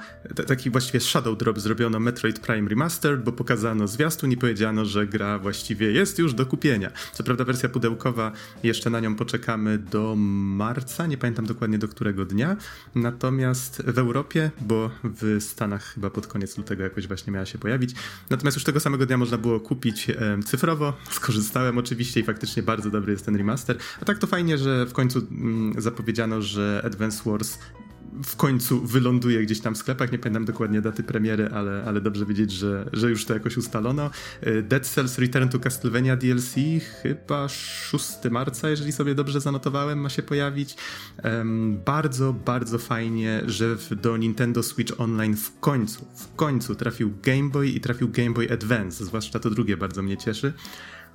taki 0.48 0.70
właściwie 0.70 1.00
shadow 1.00 1.38
drop 1.38 1.60
zrobiono 1.60 2.00
Metroid 2.00 2.40
Prime 2.40 2.70
Remastered, 2.70 3.24
bo 3.24 3.32
pokazano 3.32 3.88
zwiastun 3.88 4.32
i 4.32 4.38
powiedziano, 4.38 4.86
że 4.86 5.08
gra 5.08 5.40
właściwie 5.40 5.92
jest 5.92 6.20
już 6.20 6.34
do 6.34 6.46
kupienia. 6.46 6.92
Co 7.14 7.24
prawda 7.24 7.44
wersja 7.44 7.70
pudełkowa, 7.70 8.32
jeszcze 8.64 8.90
na 8.90 9.00
nią 9.00 9.16
poczekamy 9.16 9.78
do 9.78 10.16
marca, 10.18 11.08
nie 11.08 11.18
pamiętam 11.18 11.46
dokładnie 11.46 11.78
do 11.78 11.88
którego 11.88 12.26
dnia, 12.26 12.58
natomiast 12.96 13.82
w 13.86 14.00
Europie, 14.00 14.52
bo 14.62 14.92
w 15.04 15.44
Stanach 15.44 15.84
chyba 15.84 16.10
pod 16.10 16.28
koniec 16.28 16.58
lutego 16.58 16.84
jakoś 16.84 17.08
właśnie 17.08 17.34
miała 17.34 17.46
się 17.46 17.58
pojawić, 17.58 17.96
natomiast 18.30 18.58
już 18.58 18.64
tego 18.64 18.80
samego 18.80 19.06
dnia 19.06 19.18
można 19.18 19.38
było 19.38 19.60
kupić 19.60 20.10
e, 20.10 20.16
cyfrowo, 20.46 20.94
skorzystałem 21.12 21.78
oczywiście 21.78 22.20
i 22.20 22.24
faktycznie 22.24 22.64
bardzo 22.64 22.90
dobry 22.90 23.12
jest 23.12 23.26
ten 23.26 23.36
remaster, 23.36 23.61
remaster. 23.68 23.78
A 24.02 24.06
tak 24.06 24.18
to 24.18 24.28
fajnie, 24.28 24.58
że 24.58 24.86
w 24.86 24.94
końcu 24.94 25.20
mm, 25.20 25.82
zapowiedziano, 25.82 26.42
że 26.42 26.82
Advance 26.86 27.30
Wars 27.30 27.58
w 28.24 28.36
końcu 28.36 28.82
wyląduje 28.82 29.44
gdzieś 29.44 29.60
tam 29.60 29.76
w 29.76 29.78
sklepach. 29.78 30.12
Nie 30.12 30.20
pamiętam 30.20 30.46
dokładnie 30.46 30.82
daty 30.82 31.04
premiery, 31.04 31.50
ale, 31.54 31.84
ale 31.86 32.02
dobrze 32.02 32.26
wiedzieć, 32.26 32.52
że, 32.52 32.90
że 32.94 33.10
już 33.10 33.26
to 33.26 33.34
jakoś 33.34 33.58
ustalono. 33.58 34.10
Y, 34.48 34.64
Dead 34.64 34.88
Cells 34.88 35.18
Return 35.18 35.50
to 35.50 35.60
Castlevania 35.60 36.18
DLC 36.18 36.56
chyba 37.02 37.48
6 37.48 38.12
marca, 38.32 38.70
jeżeli 38.70 38.92
sobie 38.92 39.16
dobrze 39.16 39.42
zanotowałem, 39.42 40.00
ma 40.00 40.10
się 40.10 40.24
pojawić. 40.24 40.76
Um, 41.24 41.80
bardzo, 41.86 42.34
bardzo 42.34 42.78
fajnie, 42.78 43.42
że 43.46 43.78
do 43.92 44.18
Nintendo 44.18 44.64
Switch 44.64 45.00
Online 45.00 45.36
w 45.36 45.60
końcu, 45.60 46.06
w 46.16 46.36
końcu 46.36 46.76
trafił 46.76 47.14
Game 47.24 47.50
Boy 47.50 47.68
i 47.68 47.82
trafił 47.82 48.10
Game 48.10 48.32
Boy 48.32 48.52
Advance. 48.54 49.06
Zwłaszcza 49.06 49.40
to 49.40 49.50
drugie 49.50 49.78
bardzo 49.78 50.02
mnie 50.02 50.18
cieszy. 50.18 50.54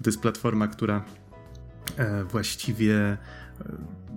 To 0.02 0.10
jest 0.10 0.20
platforma, 0.20 0.68
która 0.68 1.04
E, 1.25 1.25
właściwie 2.30 2.94
e, 2.94 3.16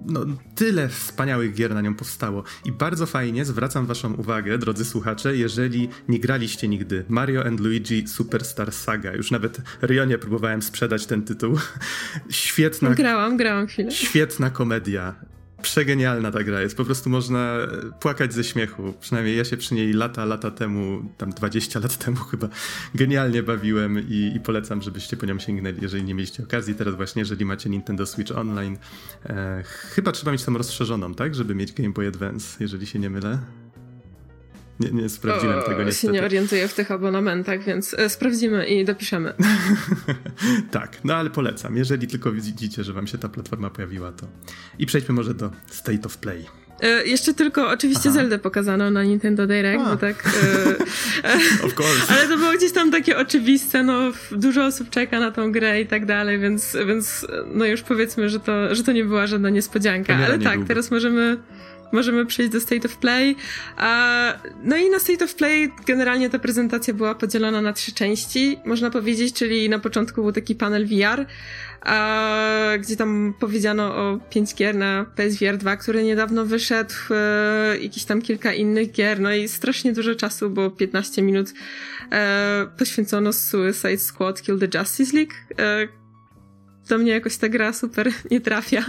no, 0.05 0.25
tyle 0.55 0.89
wspaniałych 0.89 1.53
gier 1.53 1.73
na 1.73 1.81
nią 1.81 1.95
powstało. 1.95 2.43
I 2.65 2.71
bardzo 2.71 3.05
fajnie 3.05 3.45
zwracam 3.45 3.85
Waszą 3.85 4.13
uwagę, 4.13 4.57
drodzy 4.57 4.85
słuchacze, 4.85 5.37
jeżeli 5.37 5.89
nie 6.07 6.19
graliście 6.19 6.67
nigdy 6.67 7.05
Mario 7.09 7.45
and 7.45 7.59
Luigi 7.59 8.07
Superstar 8.07 8.71
Saga. 8.71 9.13
Już 9.13 9.31
nawet 9.31 9.61
Rionie 9.83 10.17
próbowałem 10.17 10.61
sprzedać 10.61 11.05
ten 11.05 11.21
tytuł. 11.21 11.57
Świetna. 12.29 12.89
Grałam, 12.89 13.37
grałam 13.37 13.67
chwilę. 13.67 13.91
Świetna 13.91 14.49
komedia 14.49 15.15
przegenialna 15.61 16.31
ta 16.31 16.43
gra 16.43 16.61
jest. 16.61 16.77
Po 16.77 16.85
prostu 16.85 17.09
można 17.09 17.57
płakać 17.99 18.33
ze 18.33 18.43
śmiechu. 18.43 18.93
Przynajmniej 18.99 19.37
ja 19.37 19.45
się 19.45 19.57
przy 19.57 19.73
niej 19.73 19.93
lata, 19.93 20.25
lata 20.25 20.51
temu, 20.51 21.03
tam 21.17 21.29
20 21.29 21.79
lat 21.79 21.97
temu 21.97 22.17
chyba, 22.17 22.47
genialnie 22.95 23.43
bawiłem 23.43 23.99
i, 24.09 24.31
i 24.35 24.39
polecam, 24.39 24.81
żebyście 24.81 25.17
po 25.17 25.25
nią 25.25 25.39
sięgnęli, 25.39 25.77
jeżeli 25.81 26.03
nie 26.03 26.13
mieliście 26.13 26.43
okazji. 26.43 26.75
Teraz 26.75 26.95
właśnie, 26.95 27.19
jeżeli 27.19 27.45
macie 27.45 27.69
Nintendo 27.69 28.05
Switch 28.05 28.37
Online, 28.37 28.77
e, 29.25 29.63
chyba 29.65 30.11
trzeba 30.11 30.31
mieć 30.31 30.43
tam 30.43 30.57
rozszerzoną, 30.57 31.13
tak? 31.13 31.35
Żeby 31.35 31.55
mieć 31.55 31.73
Game 31.73 31.89
Boy 31.89 32.07
Advance, 32.07 32.57
jeżeli 32.59 32.87
się 32.87 32.99
nie 32.99 33.09
mylę. 33.09 33.39
Nie, 34.79 34.91
nie 34.91 35.09
sprawdziłem 35.09 35.59
o, 35.59 35.61
tego 35.61 35.83
niestety. 35.83 36.07
się 36.07 36.13
nie 36.13 36.25
orientuję 36.25 36.67
w 36.67 36.73
tych 36.73 36.91
abonamentach, 36.91 37.63
więc 37.63 37.93
e, 37.93 38.09
sprawdzimy 38.09 38.67
i 38.67 38.85
dopiszemy. 38.85 39.33
tak, 40.71 40.97
no 41.03 41.15
ale 41.15 41.29
polecam. 41.29 41.77
Jeżeli 41.77 42.07
tylko 42.07 42.31
widzicie, 42.31 42.83
że 42.83 42.93
wam 42.93 43.07
się 43.07 43.17
ta 43.17 43.29
platforma 43.29 43.69
pojawiła, 43.69 44.11
to... 44.11 44.27
I 44.79 44.85
przejdźmy 44.85 45.15
może 45.15 45.33
do 45.33 45.51
State 45.67 46.05
of 46.05 46.17
Play. 46.17 46.45
E, 46.81 47.05
jeszcze 47.05 47.33
tylko 47.33 47.69
oczywiście 47.69 48.09
Aha. 48.09 48.19
Zeldę 48.19 48.39
pokazano 48.39 48.91
na 48.91 49.03
Nintendo 49.03 49.47
Direct, 49.47 49.83
A. 49.85 49.89
bo 49.89 49.97
tak. 49.97 50.29
E, 51.23 51.65
of 51.65 51.79
course. 51.79 52.01
Ale 52.13 52.27
to 52.27 52.37
było 52.37 52.51
gdzieś 52.51 52.71
tam 52.71 52.91
takie 52.91 53.17
oczywiste, 53.17 53.83
no 53.83 54.11
dużo 54.31 54.65
osób 54.65 54.89
czeka 54.89 55.19
na 55.19 55.31
tą 55.31 55.51
grę 55.51 55.81
i 55.81 55.85
tak 55.85 56.05
dalej, 56.05 56.39
więc, 56.39 56.77
więc 56.87 57.27
no 57.53 57.65
już 57.65 57.81
powiedzmy, 57.81 58.29
że 58.29 58.39
to, 58.39 58.75
że 58.75 58.83
to 58.83 58.91
nie 58.91 59.05
była 59.05 59.27
żadna 59.27 59.49
niespodzianka. 59.49 60.15
Ale 60.15 60.39
tak, 60.39 60.59
teraz 60.67 60.91
możemy 60.91 61.37
możemy 61.91 62.25
przejść 62.25 62.51
do 62.51 62.59
State 62.59 62.87
of 62.87 62.97
Play. 62.97 63.35
No 64.63 64.77
i 64.77 64.89
na 64.89 64.99
State 64.99 65.25
of 65.25 65.35
Play 65.35 65.71
generalnie 65.85 66.29
ta 66.29 66.39
prezentacja 66.39 66.93
była 66.93 67.15
podzielona 67.15 67.61
na 67.61 67.73
trzy 67.73 67.93
części, 67.93 68.59
można 68.65 68.89
powiedzieć, 68.89 69.33
czyli 69.33 69.69
na 69.69 69.79
początku 69.79 70.21
był 70.21 70.31
taki 70.31 70.55
panel 70.55 70.87
VR, 70.87 71.25
gdzie 72.79 72.95
tam 72.95 73.33
powiedziano 73.39 73.95
o 73.95 74.19
pięć 74.29 74.55
gier 74.55 74.75
na 74.75 75.05
PSVR 75.15 75.57
2, 75.57 75.77
który 75.77 76.03
niedawno 76.03 76.45
wyszedł, 76.45 76.93
e, 77.11 77.77
jakiś 77.81 78.05
tam 78.05 78.21
kilka 78.21 78.53
innych 78.53 78.91
gier, 78.91 79.19
no 79.19 79.33
i 79.33 79.47
strasznie 79.47 79.93
dużo 79.93 80.15
czasu, 80.15 80.49
bo 80.49 80.71
15 80.71 81.21
minut 81.21 81.53
e, 82.11 82.67
poświęcono 82.77 83.33
Suicide 83.33 83.97
Squad 83.97 84.41
Kill 84.41 84.59
the 84.59 84.79
Justice 84.79 85.17
League, 85.17 85.33
e, 85.59 85.87
do 86.89 86.97
mnie 86.97 87.11
jakoś 87.11 87.37
ta 87.37 87.49
gra 87.49 87.73
super 87.73 88.11
nie 88.31 88.41
trafia. 88.41 88.83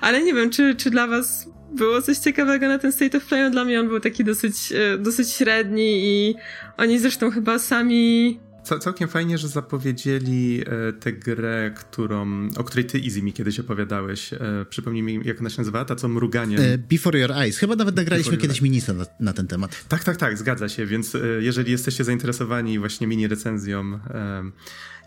Ale 0.00 0.22
nie 0.22 0.34
wiem, 0.34 0.50
czy, 0.50 0.74
czy 0.74 0.90
dla 0.90 1.06
was 1.06 1.48
było 1.76 2.02
coś 2.02 2.18
ciekawego 2.18 2.68
na 2.68 2.78
ten 2.78 2.92
State 2.92 3.18
of 3.18 3.26
Play? 3.26 3.50
Dla 3.50 3.64
mnie 3.64 3.80
on 3.80 3.88
był 3.88 4.00
taki 4.00 4.24
dosyć, 4.24 4.72
e, 4.72 4.98
dosyć 4.98 5.30
średni 5.30 6.04
i 6.04 6.34
oni 6.76 6.98
zresztą 6.98 7.30
chyba 7.30 7.58
sami 7.58 8.40
całkiem 8.80 9.08
fajnie, 9.08 9.38
że 9.38 9.48
zapowiedzieli 9.48 10.62
e, 10.66 10.92
tę 10.92 11.12
grę, 11.12 11.70
którą, 11.76 12.48
o 12.56 12.64
której 12.64 12.84
ty, 12.84 13.00
Easy, 13.04 13.22
mi 13.22 13.32
kiedyś 13.32 13.60
opowiadałeś. 13.60 14.32
E, 14.32 14.38
przypomnij 14.68 15.02
mi, 15.02 15.20
jak 15.24 15.40
ona 15.40 15.50
się 15.50 15.60
nazywa? 15.60 15.84
Ta, 15.84 15.96
co 15.96 16.08
mruganiem. 16.08 16.60
Before 16.90 17.18
Your 17.18 17.32
Eyes. 17.32 17.58
Chyba 17.58 17.76
nawet 17.76 17.96
nagraliśmy 17.96 18.36
kiedyś 18.36 18.62
minisa 18.62 18.92
na, 18.92 19.06
na, 19.20 19.32
ten 19.32 19.46
temat. 19.46 19.84
Tak, 19.88 20.04
tak, 20.04 20.16
tak, 20.16 20.38
zgadza 20.38 20.68
się. 20.68 20.86
Więc 20.86 21.16
jeżeli 21.40 21.72
jesteście 21.72 22.04
zainteresowani 22.04 22.78
właśnie 22.78 23.06
mini 23.06 23.28
recenzją 23.28 24.00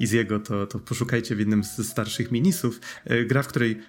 Easy'ego, 0.02 0.42
to, 0.42 0.68
to 0.68 0.80
poszukajcie 0.80 1.36
w 1.36 1.40
jednym 1.40 1.64
z 1.64 1.88
starszych 1.88 2.32
minisów. 2.32 2.80
Gra, 3.28 3.44
w 3.44 3.48
której 3.48 3.80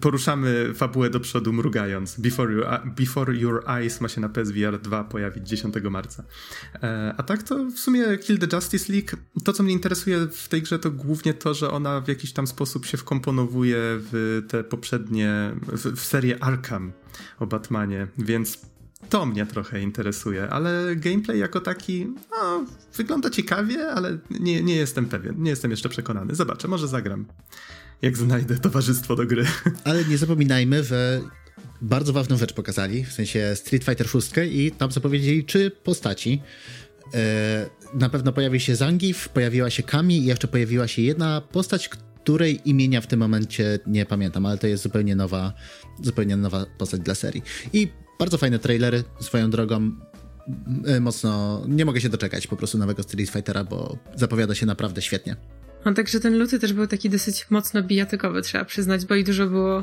poruszamy 0.00 0.74
fabułę 0.74 1.10
do 1.10 1.20
przodu 1.20 1.52
mrugając. 1.52 2.20
Before 2.20 2.52
Your, 2.52 2.66
Before 2.96 3.34
Your 3.34 3.64
Eyes 3.66 4.00
ma 4.00 4.08
się 4.08 4.20
na 4.20 4.28
PSVR 4.28 4.80
2 4.80 5.04
pojawić 5.04 5.48
10 5.48 5.74
marca. 5.90 6.24
E, 6.82 7.14
a 7.16 7.22
tak 7.22 7.42
to 7.42 7.64
w 7.64 7.78
sumie 7.78 8.18
Kill 8.18 8.38
the 8.38 8.56
Justice 8.56 8.92
League, 8.92 9.16
to 9.44 9.52
co 9.52 9.62
mnie 9.62 9.72
interesuje 9.72 10.26
w 10.26 10.48
tej 10.48 10.62
grze 10.62 10.78
to 10.78 10.90
głównie 10.90 11.34
to, 11.34 11.54
że 11.54 11.70
ona 11.70 12.00
w 12.00 12.08
jakiś 12.08 12.32
tam 12.32 12.46
sposób 12.46 12.86
się 12.86 12.96
wkomponowuje 12.96 13.78
w 13.80 14.42
te 14.48 14.64
poprzednie, 14.64 15.52
w, 15.62 15.96
w 15.96 16.04
serię 16.04 16.42
Arkham 16.44 16.92
o 17.38 17.46
Batmanie, 17.46 18.06
więc 18.18 18.58
to 19.08 19.26
mnie 19.26 19.46
trochę 19.46 19.80
interesuje, 19.80 20.48
ale 20.50 20.96
gameplay 20.96 21.38
jako 21.38 21.60
taki 21.60 22.06
no, 22.30 22.64
wygląda 22.96 23.30
ciekawie, 23.30 23.90
ale 23.90 24.18
nie, 24.40 24.62
nie 24.62 24.76
jestem 24.76 25.06
pewien, 25.06 25.42
nie 25.42 25.50
jestem 25.50 25.70
jeszcze 25.70 25.88
przekonany. 25.88 26.34
Zobaczę, 26.34 26.68
może 26.68 26.88
zagram 26.88 27.26
jak 28.02 28.16
znajdę 28.16 28.58
towarzystwo 28.58 29.16
do 29.16 29.26
gry. 29.26 29.44
Ale 29.84 30.04
nie 30.04 30.18
zapominajmy, 30.18 30.84
że 30.84 31.20
bardzo 31.82 32.12
ważną 32.12 32.36
rzecz 32.36 32.52
pokazali, 32.52 33.04
w 33.04 33.12
sensie 33.12 33.52
Street 33.56 33.84
Fighter 33.84 34.08
6 34.08 34.30
i 34.50 34.70
tam 34.70 34.92
zapowiedzieli 34.92 35.44
trzy 35.44 35.70
postaci. 35.84 36.42
E, 37.14 37.66
na 37.94 38.08
pewno 38.08 38.32
pojawi 38.32 38.60
się 38.60 38.76
Zangief, 38.76 39.28
pojawiła 39.28 39.70
się 39.70 39.82
Kami 39.82 40.18
i 40.18 40.24
jeszcze 40.24 40.48
pojawiła 40.48 40.88
się 40.88 41.02
jedna 41.02 41.40
postać, 41.40 41.88
której 41.88 42.60
imienia 42.64 43.00
w 43.00 43.06
tym 43.06 43.20
momencie 43.20 43.78
nie 43.86 44.06
pamiętam, 44.06 44.46
ale 44.46 44.58
to 44.58 44.66
jest 44.66 44.82
zupełnie 44.82 45.16
nowa, 45.16 45.52
zupełnie 46.02 46.36
nowa 46.36 46.66
postać 46.78 47.00
dla 47.00 47.14
serii. 47.14 47.42
I 47.72 47.88
bardzo 48.18 48.38
fajne 48.38 48.58
trailery 48.58 49.04
swoją 49.20 49.50
drogą 49.50 49.90
mocno, 51.00 51.62
nie 51.68 51.84
mogę 51.84 52.00
się 52.00 52.08
doczekać 52.08 52.46
po 52.46 52.56
prostu 52.56 52.78
nowego 52.78 53.02
Street 53.02 53.30
Fightera, 53.30 53.64
bo 53.64 53.98
zapowiada 54.14 54.54
się 54.54 54.66
naprawdę 54.66 55.02
świetnie. 55.02 55.36
No 55.84 55.94
także 55.94 56.20
ten 56.20 56.38
luty 56.38 56.58
też 56.58 56.72
był 56.72 56.86
taki 56.86 57.10
dosyć 57.10 57.46
mocno 57.50 57.82
bijatykowy, 57.82 58.42
trzeba 58.42 58.64
przyznać, 58.64 59.04
bo 59.04 59.14
i 59.14 59.24
dużo 59.24 59.46
było 59.46 59.82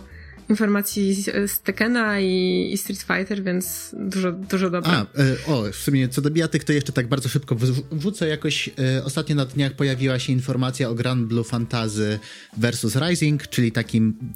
informacji 0.50 1.24
z 1.48 1.60
Tekena 1.60 2.20
i, 2.20 2.70
i, 2.74 2.78
Street 2.78 3.02
Fighter, 3.02 3.44
więc 3.44 3.96
dużo, 4.00 4.32
dużo 4.32 4.70
dobre. 4.70 4.92
A, 4.92 5.02
e, 5.02 5.06
o, 5.48 5.72
w 5.72 5.76
sumie 5.76 6.10
co 6.10 6.22
do 6.22 6.30
bijatyk, 6.30 6.64
to 6.64 6.74
jeszcze 6.74 6.92
tak 6.92 7.08
bardzo 7.08 7.30
szybko 7.30 7.56
wrzucę 7.92 8.28
jakoś, 8.28 8.70
e, 8.80 9.04
ostatnio 9.04 9.36
na 9.36 9.46
dniach 9.46 9.74
pojawiła 9.74 10.20
się 10.20 10.34
informacja 10.34 10.90
o 10.90 10.96
Grand 10.96 11.28
Blue 11.28 11.44
Fantasy 11.44 12.20
versus 12.58 12.96
Rising, 12.96 13.48
czyli 13.48 13.72
takim 13.72 14.34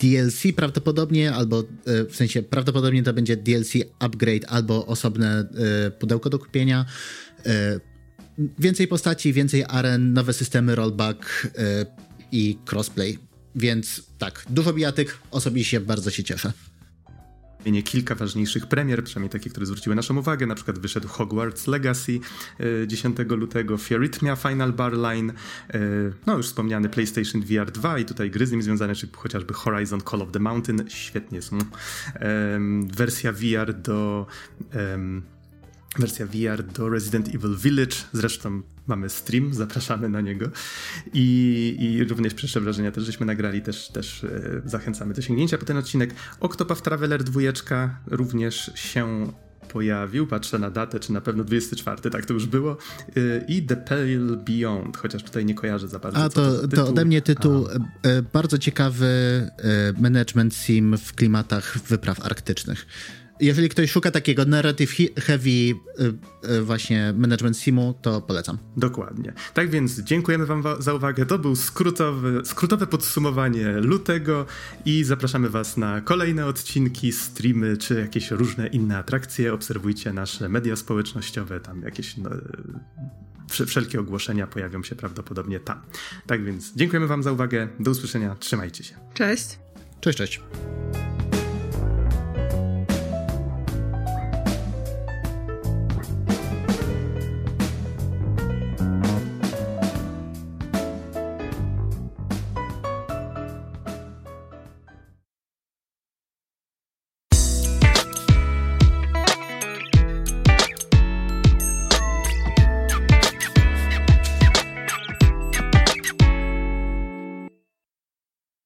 DLC 0.00 0.42
prawdopodobnie, 0.56 1.32
albo 1.32 1.60
e, 1.60 2.04
w 2.04 2.16
sensie 2.16 2.42
prawdopodobnie 2.42 3.02
to 3.02 3.12
będzie 3.12 3.36
DLC 3.36 3.72
upgrade 3.98 4.44
albo 4.48 4.86
osobne 4.86 5.48
e, 5.86 5.90
pudełko 5.90 6.30
do 6.30 6.38
kupienia. 6.38 6.84
Więcej 8.58 8.88
postaci, 8.88 9.32
więcej 9.32 9.64
aren, 9.68 10.12
nowe 10.12 10.32
systemy 10.32 10.74
rollback 10.74 11.48
i 12.32 12.58
crossplay. 12.72 13.18
Więc 13.54 14.02
tak, 14.18 14.44
dużo 14.50 14.72
bijatyk, 14.72 15.18
osobiście 15.30 15.80
bardzo 15.80 16.10
się 16.10 16.24
cieszę 16.24 16.52
wymienię 17.68 17.82
kilka 17.82 18.14
ważniejszych 18.14 18.66
premier, 18.66 19.04
przynajmniej 19.04 19.30
takie, 19.30 19.50
które 19.50 19.66
zwróciły 19.66 19.96
naszą 19.96 20.18
uwagę. 20.18 20.46
Na 20.46 20.54
przykład 20.54 20.78
wyszedł 20.78 21.08
Hogwarts 21.08 21.66
Legacy 21.66 22.20
10 22.86 23.20
e, 23.20 23.22
lutego, 23.22 23.76
Fiorytmia 23.76 24.36
Final 24.36 24.72
Bar 24.72 24.92
Line, 24.92 25.30
e, 25.30 25.80
no 26.26 26.36
już 26.36 26.46
wspomniany 26.46 26.88
PlayStation 26.88 27.42
VR 27.42 27.70
2 27.70 27.98
i 27.98 28.04
tutaj 28.04 28.30
gry 28.30 28.46
z 28.46 28.52
nim 28.52 28.62
związane, 28.62 28.94
czy 28.94 29.08
chociażby 29.12 29.54
Horizon 29.54 30.00
Call 30.10 30.22
of 30.22 30.32
the 30.32 30.38
Mountain, 30.38 30.84
świetnie 30.88 31.42
są. 31.42 31.58
Wersja 32.96 33.32
VR 33.32 33.74
do 33.74 34.26
wersja 35.98 36.26
VR 36.26 36.62
do 36.62 36.88
Resident 36.88 37.28
Evil 37.28 37.56
Village. 37.56 37.96
Zresztą 38.12 38.62
mamy 38.86 39.08
stream, 39.08 39.54
zapraszamy 39.54 40.08
na 40.08 40.20
niego. 40.20 40.46
I, 41.14 41.76
i 41.80 42.04
również 42.04 42.34
pierwsze 42.34 42.60
wrażenia 42.60 42.92
też 42.92 43.04
żeśmy 43.04 43.26
nagrali, 43.26 43.62
też, 43.62 43.88
też 43.88 44.24
e, 44.24 44.62
zachęcamy 44.64 45.14
do 45.14 45.22
sięgnięcia 45.22 45.58
po 45.58 45.64
ten 45.64 45.76
odcinek. 45.76 46.14
Octopath 46.40 46.82
Traveler 46.82 47.24
2 47.24 47.40
również 48.06 48.70
się 48.74 49.32
pojawił, 49.68 50.26
patrzę 50.26 50.58
na 50.58 50.70
datę, 50.70 51.00
czy 51.00 51.12
na 51.12 51.20
pewno 51.20 51.44
24, 51.44 52.10
tak 52.10 52.26
to 52.26 52.34
już 52.34 52.46
było. 52.46 52.76
E, 53.16 53.44
I 53.48 53.62
The 53.62 53.76
Pale 53.76 54.36
Beyond, 54.46 54.96
chociaż 54.96 55.22
tutaj 55.22 55.44
nie 55.44 55.54
kojarzę 55.54 55.88
za 55.88 55.98
bardzo. 55.98 56.18
A 56.18 56.28
to, 56.28 56.68
to 56.68 56.88
ode 56.88 57.04
mnie 57.04 57.22
tytuł 57.22 57.66
A. 57.68 58.08
E, 58.08 58.22
bardzo 58.22 58.58
ciekawy 58.58 59.08
management 60.00 60.54
sim 60.54 60.98
w 60.98 61.14
klimatach 61.14 61.78
wypraw 61.78 62.20
arktycznych 62.20 62.86
jeżeli 63.40 63.68
ktoś 63.68 63.90
szuka 63.90 64.10
takiego 64.10 64.44
narrative 64.44 64.96
heavy 65.16 65.50
y, 65.50 65.74
y, 66.50 66.62
właśnie 66.62 67.14
management 67.16 67.58
simu, 67.58 67.94
to 68.02 68.20
polecam. 68.20 68.58
Dokładnie. 68.76 69.32
Tak 69.54 69.70
więc 69.70 70.00
dziękujemy 70.00 70.46
wam 70.46 70.64
za 70.78 70.94
uwagę. 70.94 71.26
To 71.26 71.38
był 71.38 71.56
skrótowy, 71.56 72.40
skrótowe 72.44 72.86
podsumowanie 72.86 73.72
lutego 73.72 74.46
i 74.84 75.04
zapraszamy 75.04 75.48
was 75.48 75.76
na 75.76 76.00
kolejne 76.00 76.46
odcinki, 76.46 77.12
streamy 77.12 77.76
czy 77.76 78.00
jakieś 78.00 78.30
różne 78.30 78.66
inne 78.66 78.98
atrakcje. 78.98 79.54
Obserwujcie 79.54 80.12
nasze 80.12 80.48
media 80.48 80.76
społecznościowe, 80.76 81.60
tam 81.60 81.82
jakieś 81.82 82.16
no, 82.16 82.30
wszelkie 83.66 84.00
ogłoszenia 84.00 84.46
pojawią 84.46 84.82
się 84.82 84.96
prawdopodobnie 84.96 85.60
tam. 85.60 85.80
Tak 86.26 86.44
więc 86.44 86.74
dziękujemy 86.76 87.06
wam 87.06 87.22
za 87.22 87.32
uwagę. 87.32 87.68
Do 87.80 87.90
usłyszenia. 87.90 88.36
Trzymajcie 88.40 88.84
się. 88.84 88.94
Cześć. 89.14 89.58
Cześć, 90.00 90.18
cześć. 90.18 90.40